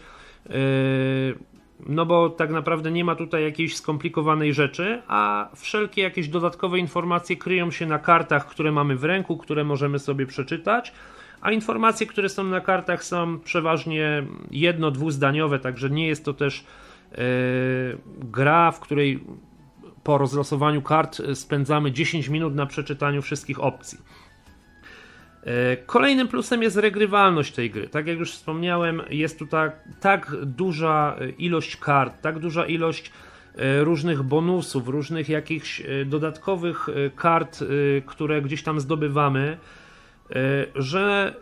No 1.86 2.06
bo 2.06 2.30
tak 2.30 2.50
naprawdę 2.50 2.90
nie 2.90 3.04
ma 3.04 3.14
tutaj 3.14 3.42
jakiejś 3.42 3.76
skomplikowanej 3.76 4.54
rzeczy, 4.54 5.02
a 5.08 5.48
wszelkie 5.56 6.02
jakieś 6.02 6.28
dodatkowe 6.28 6.78
informacje 6.78 7.36
kryją 7.36 7.70
się 7.70 7.86
na 7.86 7.98
kartach, 7.98 8.46
które 8.46 8.72
mamy 8.72 8.96
w 8.96 9.04
ręku, 9.04 9.36
które 9.36 9.64
możemy 9.64 9.98
sobie 9.98 10.26
przeczytać. 10.26 10.92
A 11.40 11.52
informacje, 11.52 12.06
które 12.06 12.28
są 12.28 12.44
na 12.44 12.60
kartach, 12.60 13.04
są 13.04 13.38
przeważnie 13.40 14.22
jedno-, 14.50 14.90
dwuzdaniowe, 14.90 15.58
także 15.58 15.90
nie 15.90 16.06
jest 16.06 16.24
to 16.24 16.32
też 16.32 16.64
yy, 17.10 17.18
gra, 18.18 18.70
w 18.70 18.80
której 18.80 19.24
po 20.02 20.18
rozlosowaniu 20.18 20.82
kart 20.82 21.22
spędzamy 21.34 21.92
10 21.92 22.28
minut 22.28 22.54
na 22.54 22.66
przeczytaniu 22.66 23.22
wszystkich 23.22 23.62
opcji. 23.62 23.98
E, 25.44 25.76
kolejnym 25.76 26.28
plusem 26.28 26.62
jest 26.62 26.76
regrywalność 26.76 27.52
tej 27.52 27.70
gry. 27.70 27.88
Tak 27.88 28.06
jak 28.06 28.18
już 28.18 28.32
wspomniałem, 28.32 29.02
jest 29.10 29.38
tu 29.38 29.46
tak, 29.46 29.84
tak 30.00 30.36
duża 30.42 31.16
ilość 31.38 31.76
kart, 31.76 32.22
tak 32.22 32.38
duża 32.38 32.66
ilość 32.66 33.12
e, 33.56 33.84
różnych 33.84 34.22
bonusów, 34.22 34.88
różnych 34.88 35.28
jakichś 35.28 35.80
e, 35.80 36.04
dodatkowych 36.04 36.86
kart, 37.16 37.64
które 38.06 38.42
gdzieś 38.42 38.62
tam 38.62 38.80
zdobywamy, 38.80 39.58
że 40.74 41.34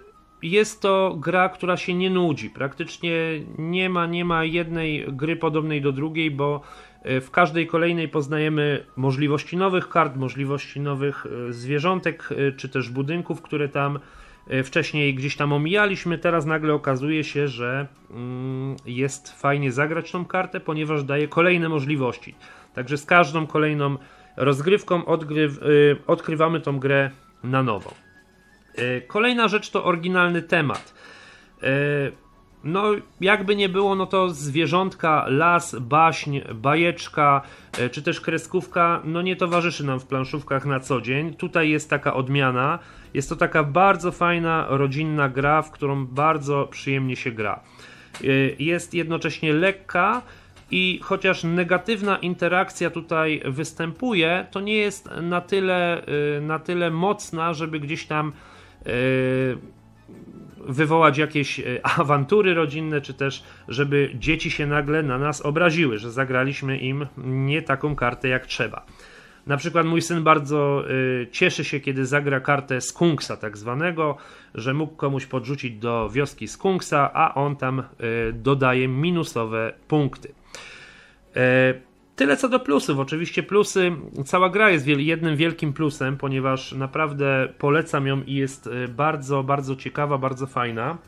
jest 0.50 0.82
to 0.82 1.16
gra, 1.20 1.48
która 1.48 1.76
się 1.76 1.94
nie 1.94 2.10
nudzi. 2.10 2.50
Praktycznie 2.50 3.10
nie 3.58 3.90
ma, 3.90 4.06
nie 4.06 4.24
ma 4.24 4.44
jednej 4.44 5.06
gry 5.08 5.36
podobnej 5.36 5.82
do 5.82 5.92
drugiej, 5.92 6.30
bo 6.30 6.60
E, 7.06 7.20
w 7.20 7.30
każdej 7.30 7.66
kolejnej 7.66 8.08
poznajemy 8.08 8.84
możliwości 8.96 9.56
nowych 9.56 9.88
kart, 9.88 10.16
możliwości 10.16 10.80
nowych 10.80 11.26
e, 11.26 11.52
zwierzątek, 11.52 12.28
e, 12.30 12.52
czy 12.52 12.68
też 12.68 12.90
budynków, 12.90 13.42
które 13.42 13.68
tam 13.68 13.98
wcześniej 14.64 15.14
gdzieś 15.14 15.36
tam 15.36 15.52
omijaliśmy. 15.52 16.18
Teraz 16.18 16.46
nagle 16.46 16.74
okazuje 16.74 17.24
się, 17.24 17.48
że 17.48 17.86
mm, 18.10 18.76
jest 18.86 19.40
fajnie 19.40 19.72
zagrać 19.72 20.10
tą 20.10 20.24
kartę, 20.24 20.60
ponieważ 20.60 21.04
daje 21.04 21.28
kolejne 21.28 21.68
możliwości. 21.68 22.34
Także 22.74 22.98
z 22.98 23.04
każdą 23.04 23.46
kolejną 23.46 23.96
rozgrywką 24.36 25.04
odgryw, 25.04 25.58
odkrywamy 26.06 26.60
tą 26.60 26.78
grę 26.78 27.10
na 27.44 27.62
nowo. 27.62 28.05
Kolejna 29.06 29.48
rzecz 29.48 29.70
to 29.70 29.84
oryginalny 29.84 30.42
temat. 30.42 30.94
No, 32.66 32.84
jakby 33.20 33.56
nie 33.56 33.68
było, 33.68 33.94
no 33.94 34.06
to 34.06 34.30
zwierzątka, 34.30 35.24
las, 35.28 35.76
baśń, 35.80 36.40
bajeczka, 36.54 37.42
e, 37.78 37.90
czy 37.90 38.02
też 38.02 38.20
kreskówka, 38.20 39.00
no 39.04 39.22
nie 39.22 39.36
towarzyszy 39.36 39.84
nam 39.84 40.00
w 40.00 40.06
planszówkach 40.06 40.66
na 40.66 40.80
co 40.80 41.00
dzień. 41.00 41.34
Tutaj 41.34 41.70
jest 41.70 41.90
taka 41.90 42.14
odmiana. 42.14 42.78
Jest 43.14 43.28
to 43.28 43.36
taka 43.36 43.64
bardzo 43.64 44.12
fajna, 44.12 44.66
rodzinna 44.68 45.28
gra, 45.28 45.62
w 45.62 45.70
którą 45.70 46.06
bardzo 46.06 46.68
przyjemnie 46.70 47.16
się 47.16 47.30
gra. 47.30 47.60
E, 48.24 48.26
jest 48.58 48.94
jednocześnie 48.94 49.52
lekka 49.52 50.22
i 50.70 51.00
chociaż 51.02 51.44
negatywna 51.44 52.16
interakcja 52.16 52.90
tutaj 52.90 53.42
występuje, 53.44 54.46
to 54.50 54.60
nie 54.60 54.76
jest 54.76 55.08
na 55.22 55.40
tyle, 55.40 56.06
e, 56.06 56.40
na 56.40 56.58
tyle 56.58 56.90
mocna, 56.90 57.54
żeby 57.54 57.80
gdzieś 57.80 58.06
tam 58.06 58.32
wywołać 60.68 61.18
jakieś 61.18 61.60
e, 61.60 61.64
awantury 62.00 62.54
rodzinne, 62.54 63.00
czy 63.00 63.14
też 63.14 63.44
żeby 63.68 64.10
dzieci 64.14 64.50
się 64.50 64.66
nagle 64.66 65.02
na 65.02 65.18
nas 65.18 65.40
obraziły, 65.40 65.98
że 65.98 66.10
zagraliśmy 66.10 66.78
im 66.78 67.06
nie 67.16 67.62
taką 67.62 67.96
kartę 67.96 68.28
jak 68.28 68.46
trzeba. 68.46 68.86
Na 69.46 69.56
przykład 69.56 69.86
mój 69.86 70.02
syn 70.02 70.22
bardzo 70.22 70.84
y, 70.90 71.28
cieszy 71.32 71.64
się, 71.64 71.80
kiedy 71.80 72.06
zagra 72.06 72.40
kartę 72.40 72.80
skunksa 72.80 73.36
tak 73.36 73.56
zwanego, 73.56 74.16
że 74.54 74.74
mógł 74.74 74.96
komuś 74.96 75.26
podrzucić 75.26 75.78
do 75.78 76.10
wioski 76.10 76.48
skunksa, 76.48 77.10
a 77.14 77.34
on 77.34 77.56
tam 77.56 77.78
y, 77.80 77.84
dodaje 78.32 78.88
minusowe 78.88 79.72
punkty. 79.88 80.28
Y, 80.28 81.40
Tyle 82.16 82.36
co 82.36 82.48
do 82.48 82.60
plusów. 82.60 82.98
Oczywiście 82.98 83.42
plusy, 83.42 83.92
cała 84.24 84.50
gra 84.50 84.70
jest 84.70 84.86
jednym 84.86 85.36
wielkim 85.36 85.72
plusem, 85.72 86.16
ponieważ 86.16 86.72
naprawdę 86.72 87.48
polecam 87.58 88.06
ją 88.06 88.22
i 88.22 88.34
jest 88.34 88.66
e, 88.66 88.88
bardzo, 88.88 89.42
bardzo 89.42 89.76
ciekawa, 89.76 90.18
bardzo 90.18 90.46
fajna. 90.46 90.98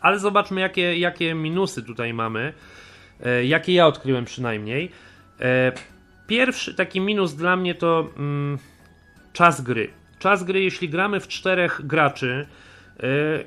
Ale 0.00 0.18
zobaczmy, 0.18 0.60
jakie, 0.60 0.98
jakie 0.98 1.34
minusy 1.34 1.82
tutaj 1.82 2.14
mamy. 2.14 2.52
E, 3.24 3.44
jakie 3.44 3.74
ja 3.74 3.86
odkryłem 3.86 4.24
przynajmniej. 4.24 4.90
E, 5.40 5.72
pierwszy 6.26 6.74
taki 6.74 7.00
minus 7.00 7.34
dla 7.34 7.56
mnie 7.56 7.74
to 7.74 8.08
mm, 8.16 8.58
czas 9.32 9.60
gry. 9.60 9.88
Czas 10.18 10.44
gry, 10.44 10.62
jeśli 10.62 10.88
gramy 10.88 11.20
w 11.20 11.28
czterech 11.28 11.80
graczy, 11.84 12.46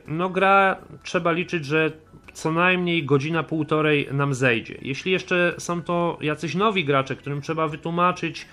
no 0.07 0.29
gra 0.29 0.77
trzeba 1.03 1.31
liczyć, 1.31 1.65
że 1.65 1.91
co 2.39 2.51
najmniej 2.51 3.05
godzina, 3.05 3.43
półtorej 3.43 4.07
nam 4.11 4.33
zejdzie. 4.33 4.77
Jeśli 4.81 5.11
jeszcze 5.11 5.55
są 5.57 5.81
to 5.81 6.17
jacyś 6.21 6.55
nowi 6.55 6.85
gracze, 6.85 7.15
którym 7.15 7.41
trzeba 7.41 7.67
wytłumaczyć 7.67 8.45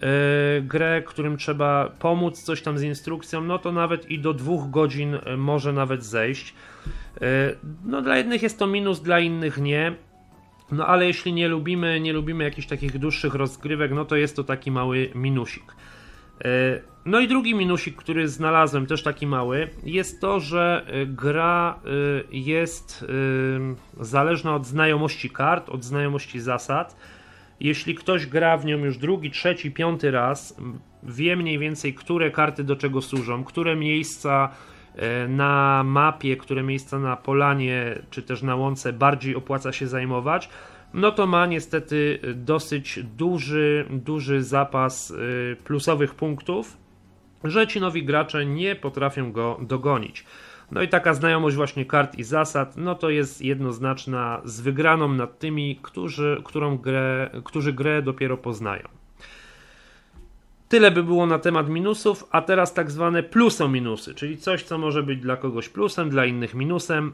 yy, 0.00 0.06
grę, 0.62 1.02
którym 1.06 1.36
trzeba 1.36 1.92
pomóc 1.98 2.42
coś 2.42 2.62
tam 2.62 2.78
z 2.78 2.82
instrukcją, 2.82 3.44
no 3.44 3.58
to 3.58 3.72
nawet 3.72 4.10
i 4.10 4.18
do 4.18 4.34
dwóch 4.34 4.70
godzin 4.70 5.14
e, 5.14 5.36
może 5.36 5.72
nawet 5.72 6.04
zejść. 6.04 6.54
Yy, 7.20 7.26
no 7.84 8.02
dla 8.02 8.16
jednych 8.16 8.42
jest 8.42 8.58
to 8.58 8.66
minus, 8.66 9.00
dla 9.00 9.20
innych 9.20 9.58
nie. 9.58 9.94
No 10.72 10.86
ale 10.86 11.06
jeśli 11.06 11.32
nie 11.32 11.48
lubimy, 11.48 12.00
nie 12.00 12.12
lubimy 12.12 12.44
jakichś 12.44 12.66
takich 12.66 12.98
dłuższych 12.98 13.34
rozgrywek, 13.34 13.92
no 13.92 14.04
to 14.04 14.16
jest 14.16 14.36
to 14.36 14.44
taki 14.44 14.70
mały 14.70 15.10
minusik. 15.14 15.74
E, 16.44 16.80
no 17.04 17.20
i 17.20 17.28
drugi 17.28 17.54
minusik, 17.54 17.96
który 17.96 18.28
znalazłem, 18.28 18.86
też 18.86 19.02
taki 19.02 19.26
mały, 19.26 19.68
jest 19.84 20.20
to, 20.20 20.40
że 20.40 20.84
e, 20.86 21.06
gra 21.06 21.78
e, 21.84 21.88
jest 22.30 23.06
zależna 24.00 24.54
od 24.54 24.66
znajomości 24.66 25.30
kart, 25.30 25.68
od 25.68 25.84
znajomości 25.84 26.40
zasad. 26.40 26.96
Jeśli 27.60 27.94
ktoś 27.94 28.26
gra 28.26 28.56
w 28.56 28.64
nią 28.64 28.78
już 28.78 28.98
drugi, 28.98 29.30
trzeci, 29.30 29.70
piąty 29.70 30.10
raz, 30.10 30.56
wie 31.02 31.36
mniej 31.36 31.58
więcej, 31.58 31.94
które 31.94 32.30
karty 32.30 32.64
do 32.64 32.76
czego 32.76 33.02
służą, 33.02 33.44
które 33.44 33.76
miejsca 33.76 34.48
na 35.28 35.82
mapie, 35.84 36.36
które 36.36 36.62
miejsca 36.62 36.98
na 36.98 37.16
polanie, 37.16 37.98
czy 38.10 38.22
też 38.22 38.42
na 38.42 38.56
łące 38.56 38.92
bardziej 38.92 39.36
opłaca 39.36 39.72
się 39.72 39.86
zajmować, 39.86 40.48
no 40.94 41.12
to 41.12 41.26
ma 41.26 41.46
niestety 41.46 42.18
dosyć 42.34 43.00
duży, 43.16 43.86
duży 43.90 44.42
zapas 44.42 45.10
y, 45.10 45.56
plusowych 45.64 46.14
punktów, 46.14 46.76
że 47.44 47.66
ci 47.66 47.80
nowi 47.80 48.04
gracze 48.04 48.46
nie 48.46 48.76
potrafią 48.76 49.32
go 49.32 49.60
dogonić. 49.62 50.24
No 50.70 50.82
i 50.82 50.88
taka 50.88 51.14
znajomość 51.14 51.56
właśnie 51.56 51.84
kart 51.84 52.18
i 52.18 52.24
zasad, 52.24 52.76
no 52.76 52.94
to 52.94 53.10
jest 53.10 53.42
jednoznaczna 53.42 54.40
z 54.44 54.60
wygraną 54.60 55.08
nad 55.08 55.38
tymi, 55.38 55.78
którzy, 55.82 56.42
którą 56.44 56.78
grę, 56.78 57.30
którzy 57.44 57.72
grę 57.72 58.02
dopiero 58.02 58.36
poznają. 58.36 58.88
Tyle 60.68 60.90
by 60.90 61.02
było 61.02 61.26
na 61.26 61.38
temat 61.38 61.68
minusów, 61.68 62.24
a 62.30 62.42
teraz 62.42 62.74
tak 62.74 62.90
zwane 62.90 63.22
pluso-minusy, 63.22 64.14
czyli 64.14 64.38
coś, 64.38 64.62
co 64.62 64.78
może 64.78 65.02
być 65.02 65.20
dla 65.20 65.36
kogoś 65.36 65.68
plusem, 65.68 66.10
dla 66.10 66.26
innych 66.26 66.54
minusem. 66.54 67.12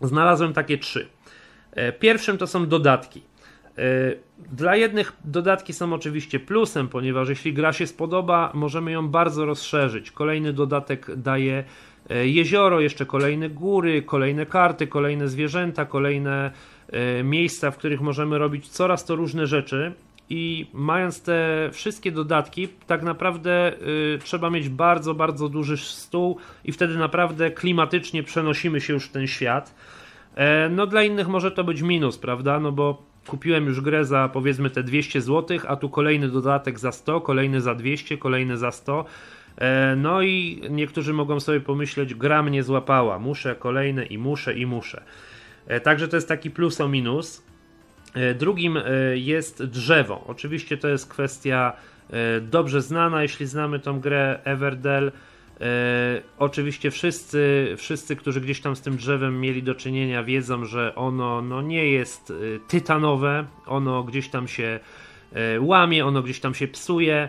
Znalazłem 0.00 0.52
takie 0.52 0.78
trzy. 0.78 1.08
E, 1.72 1.92
pierwszym 1.92 2.38
to 2.38 2.46
są 2.46 2.66
dodatki. 2.66 3.22
E, 3.78 3.82
dla 4.52 4.76
jednych 4.76 5.12
dodatki 5.24 5.72
są 5.72 5.92
oczywiście 5.92 6.40
plusem, 6.40 6.88
ponieważ 6.88 7.28
jeśli 7.28 7.52
gra 7.52 7.72
się 7.72 7.86
spodoba, 7.86 8.50
możemy 8.54 8.92
ją 8.92 9.08
bardzo 9.08 9.46
rozszerzyć. 9.46 10.10
Kolejny 10.10 10.52
dodatek 10.52 11.16
daje 11.16 11.64
e, 12.10 12.28
jezioro, 12.28 12.80
jeszcze 12.80 13.06
kolejne 13.06 13.50
góry, 13.50 14.02
kolejne 14.02 14.46
karty, 14.46 14.86
kolejne 14.86 15.28
zwierzęta, 15.28 15.84
kolejne 15.84 16.50
miejsca, 17.24 17.70
w 17.70 17.76
których 17.76 18.00
możemy 18.00 18.38
robić 18.38 18.68
coraz 18.68 19.04
to 19.04 19.16
różne 19.16 19.46
rzeczy. 19.46 19.92
I 20.30 20.66
mając 20.72 21.22
te 21.22 21.70
wszystkie 21.72 22.12
dodatki, 22.12 22.68
tak 22.86 23.02
naprawdę 23.02 23.72
trzeba 24.24 24.50
mieć 24.50 24.68
bardzo, 24.68 25.14
bardzo 25.14 25.48
duży 25.48 25.76
stół, 25.76 26.38
i 26.64 26.72
wtedy 26.72 26.96
naprawdę 26.96 27.50
klimatycznie 27.50 28.22
przenosimy 28.22 28.80
się 28.80 28.92
już 28.92 29.04
w 29.04 29.12
ten 29.12 29.26
świat. 29.26 29.74
E, 30.34 30.68
no 30.68 30.86
dla 30.86 31.02
innych 31.02 31.28
może 31.28 31.50
to 31.50 31.64
być 31.64 31.82
minus, 31.82 32.18
prawda? 32.18 32.60
No 32.60 32.72
bo 32.72 33.02
kupiłem 33.26 33.66
już 33.66 33.80
grę 33.80 34.04
za 34.04 34.28
powiedzmy 34.28 34.70
te 34.70 34.82
200 34.82 35.20
zł, 35.20 35.58
a 35.68 35.76
tu 35.76 35.88
kolejny 35.90 36.28
dodatek 36.28 36.78
za 36.78 36.92
100, 36.92 37.20
kolejny 37.20 37.60
za 37.60 37.74
200, 37.74 38.18
kolejny 38.18 38.56
za 38.56 38.70
100. 38.70 39.04
E, 39.56 39.96
no 39.96 40.22
i 40.22 40.62
niektórzy 40.70 41.12
mogą 41.12 41.40
sobie 41.40 41.60
pomyśleć, 41.60 42.14
gra 42.14 42.42
mnie 42.42 42.62
złapała, 42.62 43.18
muszę 43.18 43.54
kolejne 43.54 44.04
i 44.04 44.18
muszę 44.18 44.54
i 44.54 44.66
muszę. 44.66 45.02
E, 45.66 45.80
także 45.80 46.08
to 46.08 46.16
jest 46.16 46.28
taki 46.28 46.50
plus 46.50 46.80
o 46.80 46.88
minus. 46.88 47.42
Drugim 48.38 48.78
jest 49.14 49.64
drzewo. 49.64 50.24
Oczywiście 50.26 50.76
to 50.76 50.88
jest 50.88 51.08
kwestia 51.08 51.72
dobrze 52.40 52.82
znana, 52.82 53.22
jeśli 53.22 53.46
znamy 53.46 53.78
tą 53.78 54.00
grę 54.00 54.38
Everdell 54.44 55.12
E, 55.60 56.22
oczywiście 56.38 56.90
wszyscy, 56.90 57.74
wszyscy, 57.76 58.16
którzy 58.16 58.40
gdzieś 58.40 58.60
tam 58.60 58.76
z 58.76 58.80
tym 58.80 58.96
drzewem 58.96 59.40
mieli 59.40 59.62
do 59.62 59.74
czynienia, 59.74 60.24
wiedzą, 60.24 60.64
że 60.64 60.94
ono 60.94 61.42
no, 61.42 61.62
nie 61.62 61.86
jest 61.86 62.30
e, 62.30 62.34
tytanowe, 62.68 63.46
ono 63.66 64.04
gdzieś 64.04 64.28
tam 64.28 64.48
się 64.48 64.80
e, 65.32 65.60
łamie, 65.60 66.06
ono 66.06 66.22
gdzieś 66.22 66.40
tam 66.40 66.54
się 66.54 66.68
psuje. 66.68 67.28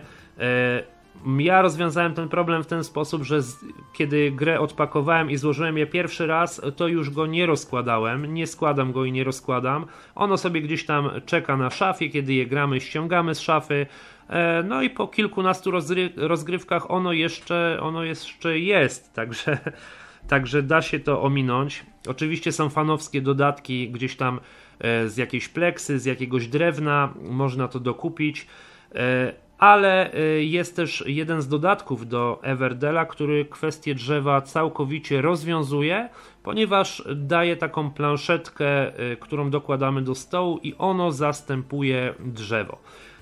Ja 1.40 1.62
rozwiązałem 1.62 2.14
ten 2.14 2.30
problem 2.30 2.64
w 2.64 2.68
ten 2.68 2.84
sposób, 2.84 3.24
że 3.24 3.42
z, 3.42 3.66
kiedy 3.94 4.32
grę 4.32 4.60
odpakowałem 4.60 5.32
i 5.32 5.38
złożyłem 5.38 5.78
je 5.78 5.86
pierwszy 5.86 6.28
raz, 6.28 6.62
to 6.76 6.88
już 6.88 7.10
go 7.10 7.26
nie 7.26 7.46
rozkładałem. 7.46 8.34
Nie 8.34 8.48
składam 8.48 8.92
go 8.92 9.06
i 9.06 9.12
nie 9.12 9.24
rozkładam. 9.24 9.86
Ono 10.16 10.38
sobie 10.38 10.62
gdzieś 10.62 10.86
tam 10.86 11.10
czeka 11.26 11.58
na 11.58 11.70
szafie, 11.70 12.10
kiedy 12.10 12.34
je 12.34 12.46
gramy, 12.46 12.82
ściągamy 12.82 13.36
z 13.36 13.40
szafy. 13.40 13.86
E, 14.30 14.64
no 14.64 14.82
i 14.82 14.90
po 14.90 15.08
kilkunastu 15.08 15.72
rozgrywkach 16.18 16.92
ono 16.92 17.14
jeszcze, 17.14 17.78
ono 17.82 18.04
jeszcze 18.04 18.60
jest, 18.60 19.14
także, 19.14 19.58
także 20.30 20.64
da 20.64 20.82
się 20.82 21.00
to 21.00 21.22
ominąć. 21.22 21.86
Oczywiście 22.08 22.52
są 22.52 22.70
fanowskie 22.70 23.22
dodatki 23.22 23.90
gdzieś 23.90 24.16
tam 24.16 24.40
e, 24.80 25.10
z 25.10 25.18
jakiejś 25.18 25.48
pleksy, 25.48 26.00
z 26.00 26.06
jakiegoś 26.06 26.48
drewna, 26.48 27.14
można 27.22 27.68
to 27.68 27.80
dokupić. 27.80 28.48
E, 28.96 29.34
ale 29.58 30.12
jest 30.40 30.76
też 30.76 31.04
jeden 31.08 31.42
z 31.42 31.48
dodatków 31.48 32.08
do 32.08 32.40
Everdela, 32.42 33.06
który 33.06 33.46
kwestię 33.46 33.96
drzewa 33.96 34.42
całkowicie 34.42 35.22
rozwiązuje, 35.22 36.10
ponieważ 36.44 37.04
daje 37.16 37.58
taką 37.58 37.92
planszetkę, 37.92 38.92
którą 39.20 39.50
dokładamy 39.50 40.02
do 40.02 40.16
stołu 40.16 40.60
i 40.64 40.76
ono 40.78 41.12
zastępuje 41.12 42.14
drzewo. 42.20 42.78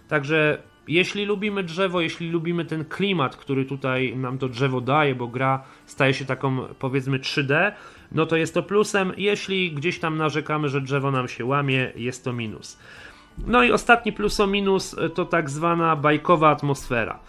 Także 0.08 0.58
jeśli 0.94 1.26
lubimy 1.26 1.64
drzewo, 1.64 2.02
jeśli 2.02 2.30
lubimy 2.30 2.66
ten 2.66 2.86
klimat, 2.86 3.36
który 3.36 3.66
tutaj 3.66 4.18
nam 4.18 4.38
to 4.38 4.50
drzewo 4.50 4.82
daje, 4.82 5.16
bo 5.16 5.28
gra 5.28 5.64
staje 5.86 6.14
się 6.14 6.26
taką 6.26 6.58
powiedzmy 6.80 7.20
3D, 7.20 7.72
no 8.12 8.26
to 8.26 8.36
jest 8.36 8.54
to 8.54 8.64
plusem. 8.64 9.14
Jeśli 9.18 9.72
gdzieś 9.72 10.00
tam 10.00 10.18
narzekamy, 10.18 10.70
że 10.70 10.82
drzewo 10.82 11.12
nam 11.12 11.28
się 11.28 11.46
łamie, 11.46 11.92
jest 11.96 12.24
to 12.24 12.34
minus. 12.34 12.80
No 13.48 13.64
i 13.64 13.72
ostatni 13.72 14.14
plus 14.14 14.40
o 14.40 14.48
minus 14.48 14.96
to 15.16 15.26
tak 15.26 15.50
zwana 15.50 15.96
bajkowa 15.96 16.50
atmosfera. 16.50 17.20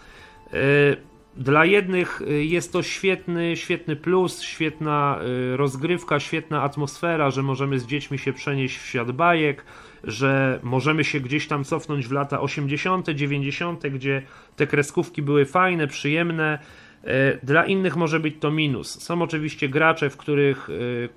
Yy, 0.53 1.12
dla 1.37 1.65
jednych 1.65 2.21
y, 2.21 2.45
jest 2.45 2.73
to 2.73 2.83
świetny, 2.83 3.57
świetny 3.57 3.95
plus, 3.95 4.41
świetna 4.41 5.19
y, 5.53 5.57
rozgrywka, 5.57 6.19
świetna 6.19 6.61
atmosfera, 6.61 7.31
że 7.31 7.43
możemy 7.43 7.79
z 7.79 7.85
dziećmi 7.85 8.19
się 8.19 8.33
przenieść 8.33 8.77
w 8.77 8.85
świat 8.85 9.11
bajek, 9.11 9.65
że 10.03 10.59
możemy 10.63 11.03
się 11.03 11.19
gdzieś 11.19 11.47
tam 11.47 11.63
cofnąć 11.63 12.07
w 12.07 12.11
lata 12.11 12.41
80., 12.41 13.09
90., 13.09 13.87
gdzie 13.87 14.21
te 14.55 14.67
kreskówki 14.67 15.21
były 15.21 15.45
fajne, 15.45 15.87
przyjemne. 15.87 16.59
Y, 17.03 17.39
dla 17.43 17.65
innych 17.65 17.95
może 17.95 18.19
być 18.19 18.35
to 18.39 18.51
minus. 18.51 19.03
Są 19.03 19.21
oczywiście 19.21 19.69
gracze, 19.69 20.09
w 20.09 20.17
których, 20.17 20.69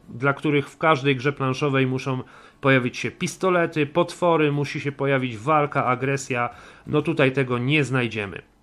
dla 0.09 0.33
których 0.33 0.69
w 0.69 0.79
każdej 0.79 1.17
grze 1.17 1.33
planszowej 1.33 1.87
muszą 1.87 2.23
pojawić 2.61 2.97
się 2.97 3.11
pistolety, 3.11 3.87
potwory, 3.87 4.53
musi 4.53 4.81
się 4.81 4.93
pojawić 4.93 5.37
walka, 5.37 5.85
agresja. 5.85 6.51
No 6.87 7.03
tutaj 7.03 7.33
tego 7.33 7.59
nie 7.59 7.85
znajdziemy. 7.85 8.56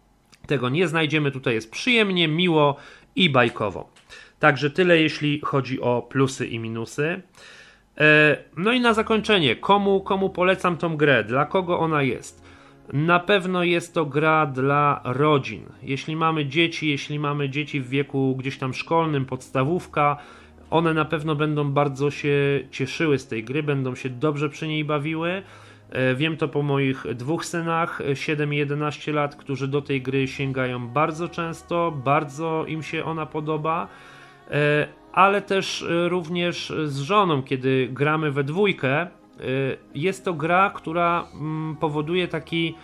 Tego 0.47 0.69
nie 0.69 0.88
znajdziemy, 0.88 1.31
tutaj 1.31 1.53
jest 1.53 1.71
przyjemnie, 1.71 2.27
miło 2.27 2.75
i 3.15 3.29
bajkowo. 3.29 3.89
Także 4.39 4.69
tyle, 4.69 5.01
jeśli 5.01 5.39
chodzi 5.39 5.81
o 5.81 6.01
plusy 6.01 6.47
i 6.47 6.59
minusy. 6.59 7.21
E, 7.97 8.38
no 8.57 8.71
i 8.71 8.79
na 8.79 8.93
zakończenie, 8.93 9.55
komu, 9.55 10.01
komu 10.01 10.29
polecam 10.29 10.77
tą 10.77 10.97
grę, 10.97 11.23
dla 11.23 11.45
kogo 11.45 11.79
ona 11.79 12.01
jest? 12.01 12.43
Na 12.93 13.19
pewno 13.19 13.63
jest 13.63 13.93
to 13.93 14.05
gra 14.05 14.45
dla 14.45 15.01
rodzin. 15.03 15.65
Jeśli 15.83 16.15
mamy 16.15 16.45
dzieci, 16.45 16.89
jeśli 16.89 17.19
mamy 17.19 17.50
dzieci 17.50 17.81
w 17.81 17.89
wieku 17.89 18.35
gdzieś 18.35 18.57
tam 18.57 18.73
szkolnym, 18.73 19.25
podstawówka, 19.25 20.17
one 20.69 20.93
na 20.93 21.05
pewno 21.05 21.35
będą 21.35 21.71
bardzo 21.71 22.12
się 22.12 22.63
cieszyły 22.71 23.19
z 23.19 23.27
tej 23.27 23.43
gry, 23.43 23.63
będą 23.63 23.95
się 23.95 24.09
dobrze 24.09 24.50
przy 24.50 24.67
niej 24.67 24.85
bawiły. 24.85 25.43
E, 25.93 26.15
wiem 26.15 26.38
to 26.38 26.47
po 26.47 26.62
moich 26.62 27.05
dwóch 27.15 27.45
synach, 27.45 28.01
7 28.13 28.53
i 28.53 28.57
11 28.57 29.13
lat, 29.13 29.35
którzy 29.35 29.67
do 29.67 29.81
tej 29.81 30.01
gry 30.01 30.27
sięgają 30.27 30.88
bardzo 30.88 31.29
często, 31.29 31.91
bardzo 31.91 32.65
im 32.67 32.83
się 32.83 33.05
ona 33.05 33.25
podoba, 33.25 33.88
e, 34.51 34.88
ale 35.13 35.41
też 35.41 35.82
e, 35.84 36.10
również 36.10 36.73
z 36.86 36.99
żoną, 36.99 37.43
kiedy 37.43 37.89
gramy 37.91 38.32
we 38.32 38.43
dwójkę. 38.43 39.08
Jest 39.95 40.25
to 40.25 40.34
gra, 40.34 40.71
która 40.75 41.27
mm, 41.34 41.75
powoduje 41.75 42.27
taki 42.27 42.75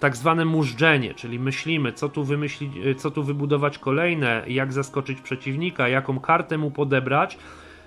tak 0.00 0.16
zwane 0.16 0.44
mużdżenie, 0.44 1.14
czyli 1.14 1.38
myślimy, 1.38 1.92
co 1.92 2.08
tu 2.08 2.24
wymyślić, 2.24 2.72
co 2.96 3.10
tu 3.10 3.22
wybudować 3.22 3.78
kolejne, 3.78 4.42
jak 4.46 4.72
zaskoczyć 4.72 5.20
przeciwnika, 5.20 5.88
jaką 5.88 6.20
kartę 6.20 6.58
mu 6.58 6.70
podebrać. 6.70 7.38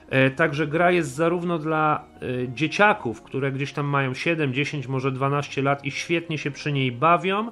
E, 0.09 0.29
także 0.29 0.67
gra 0.67 0.91
jest 0.91 1.15
zarówno 1.15 1.57
dla 1.57 2.05
e, 2.15 2.47
dzieciaków, 2.47 3.21
które 3.21 3.51
gdzieś 3.51 3.73
tam 3.73 3.85
mają 3.85 4.13
7, 4.13 4.53
10, 4.53 4.87
może 4.87 5.11
12 5.11 5.61
lat 5.61 5.85
i 5.85 5.91
świetnie 5.91 6.37
się 6.37 6.51
przy 6.51 6.71
niej 6.71 6.91
bawią, 6.91 7.51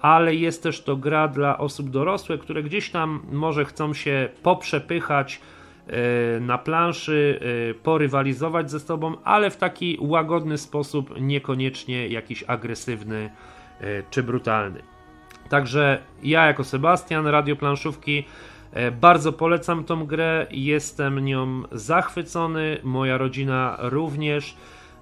ale 0.00 0.34
jest 0.34 0.62
też 0.62 0.82
to 0.82 0.96
gra 0.96 1.28
dla 1.28 1.58
osób 1.58 1.90
dorosłych, 1.90 2.40
które 2.40 2.62
gdzieś 2.62 2.90
tam 2.90 3.22
może 3.32 3.64
chcą 3.64 3.94
się 3.94 4.28
poprzepychać 4.42 5.40
e, 5.86 6.40
na 6.40 6.58
planszy, 6.58 7.40
porywalizować 7.82 8.70
ze 8.70 8.80
sobą, 8.80 9.14
ale 9.24 9.50
w 9.50 9.56
taki 9.56 9.98
łagodny 10.00 10.58
sposób, 10.58 11.20
niekoniecznie 11.20 12.08
jakiś 12.08 12.44
agresywny 12.46 13.30
czy 14.10 14.22
brutalny. 14.22 14.97
Także 15.48 16.02
ja 16.22 16.46
jako 16.46 16.64
Sebastian, 16.64 17.26
Radio 17.26 17.56
Planszówki 17.56 18.24
E, 18.72 18.90
bardzo 18.90 19.32
polecam 19.32 19.84
tą 19.84 20.06
grę, 20.06 20.46
jestem 20.50 21.18
nią 21.18 21.62
zachwycony, 21.72 22.78
moja 22.82 23.18
rodzina 23.18 23.76
również 23.80 24.56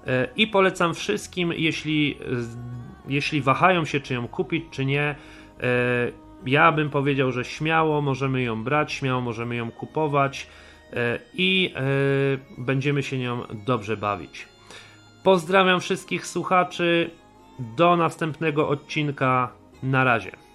e, 0.07 0.27
i 0.35 0.47
polecam 0.47 0.93
wszystkim, 0.93 1.53
jeśli, 1.53 2.17
jeśli 3.07 3.41
wahają 3.41 3.85
się, 3.85 3.99
czy 3.99 4.13
ją 4.13 4.27
kupić, 4.27 4.65
czy 4.71 4.85
nie. 4.85 5.01
E, 5.01 5.15
ja 6.45 6.71
bym 6.71 6.89
powiedział, 6.89 7.31
że 7.31 7.45
śmiało 7.45 8.01
możemy 8.01 8.41
ją 8.41 8.63
brać, 8.63 8.93
śmiało 8.93 9.21
możemy 9.21 9.55
ją 9.55 9.71
kupować 9.71 10.47
i 11.33 11.73
będziemy 12.57 13.03
się 13.03 13.17
nią 13.17 13.43
dobrze 13.65 13.97
bawić. 13.97 14.47
Pozdrawiam 15.23 15.79
wszystkich 15.79 16.27
słuchaczy. 16.27 17.09
Do 17.59 17.95
następnego 17.95 18.69
odcinka. 18.69 19.51
Na 19.83 20.03
razie. 20.03 20.46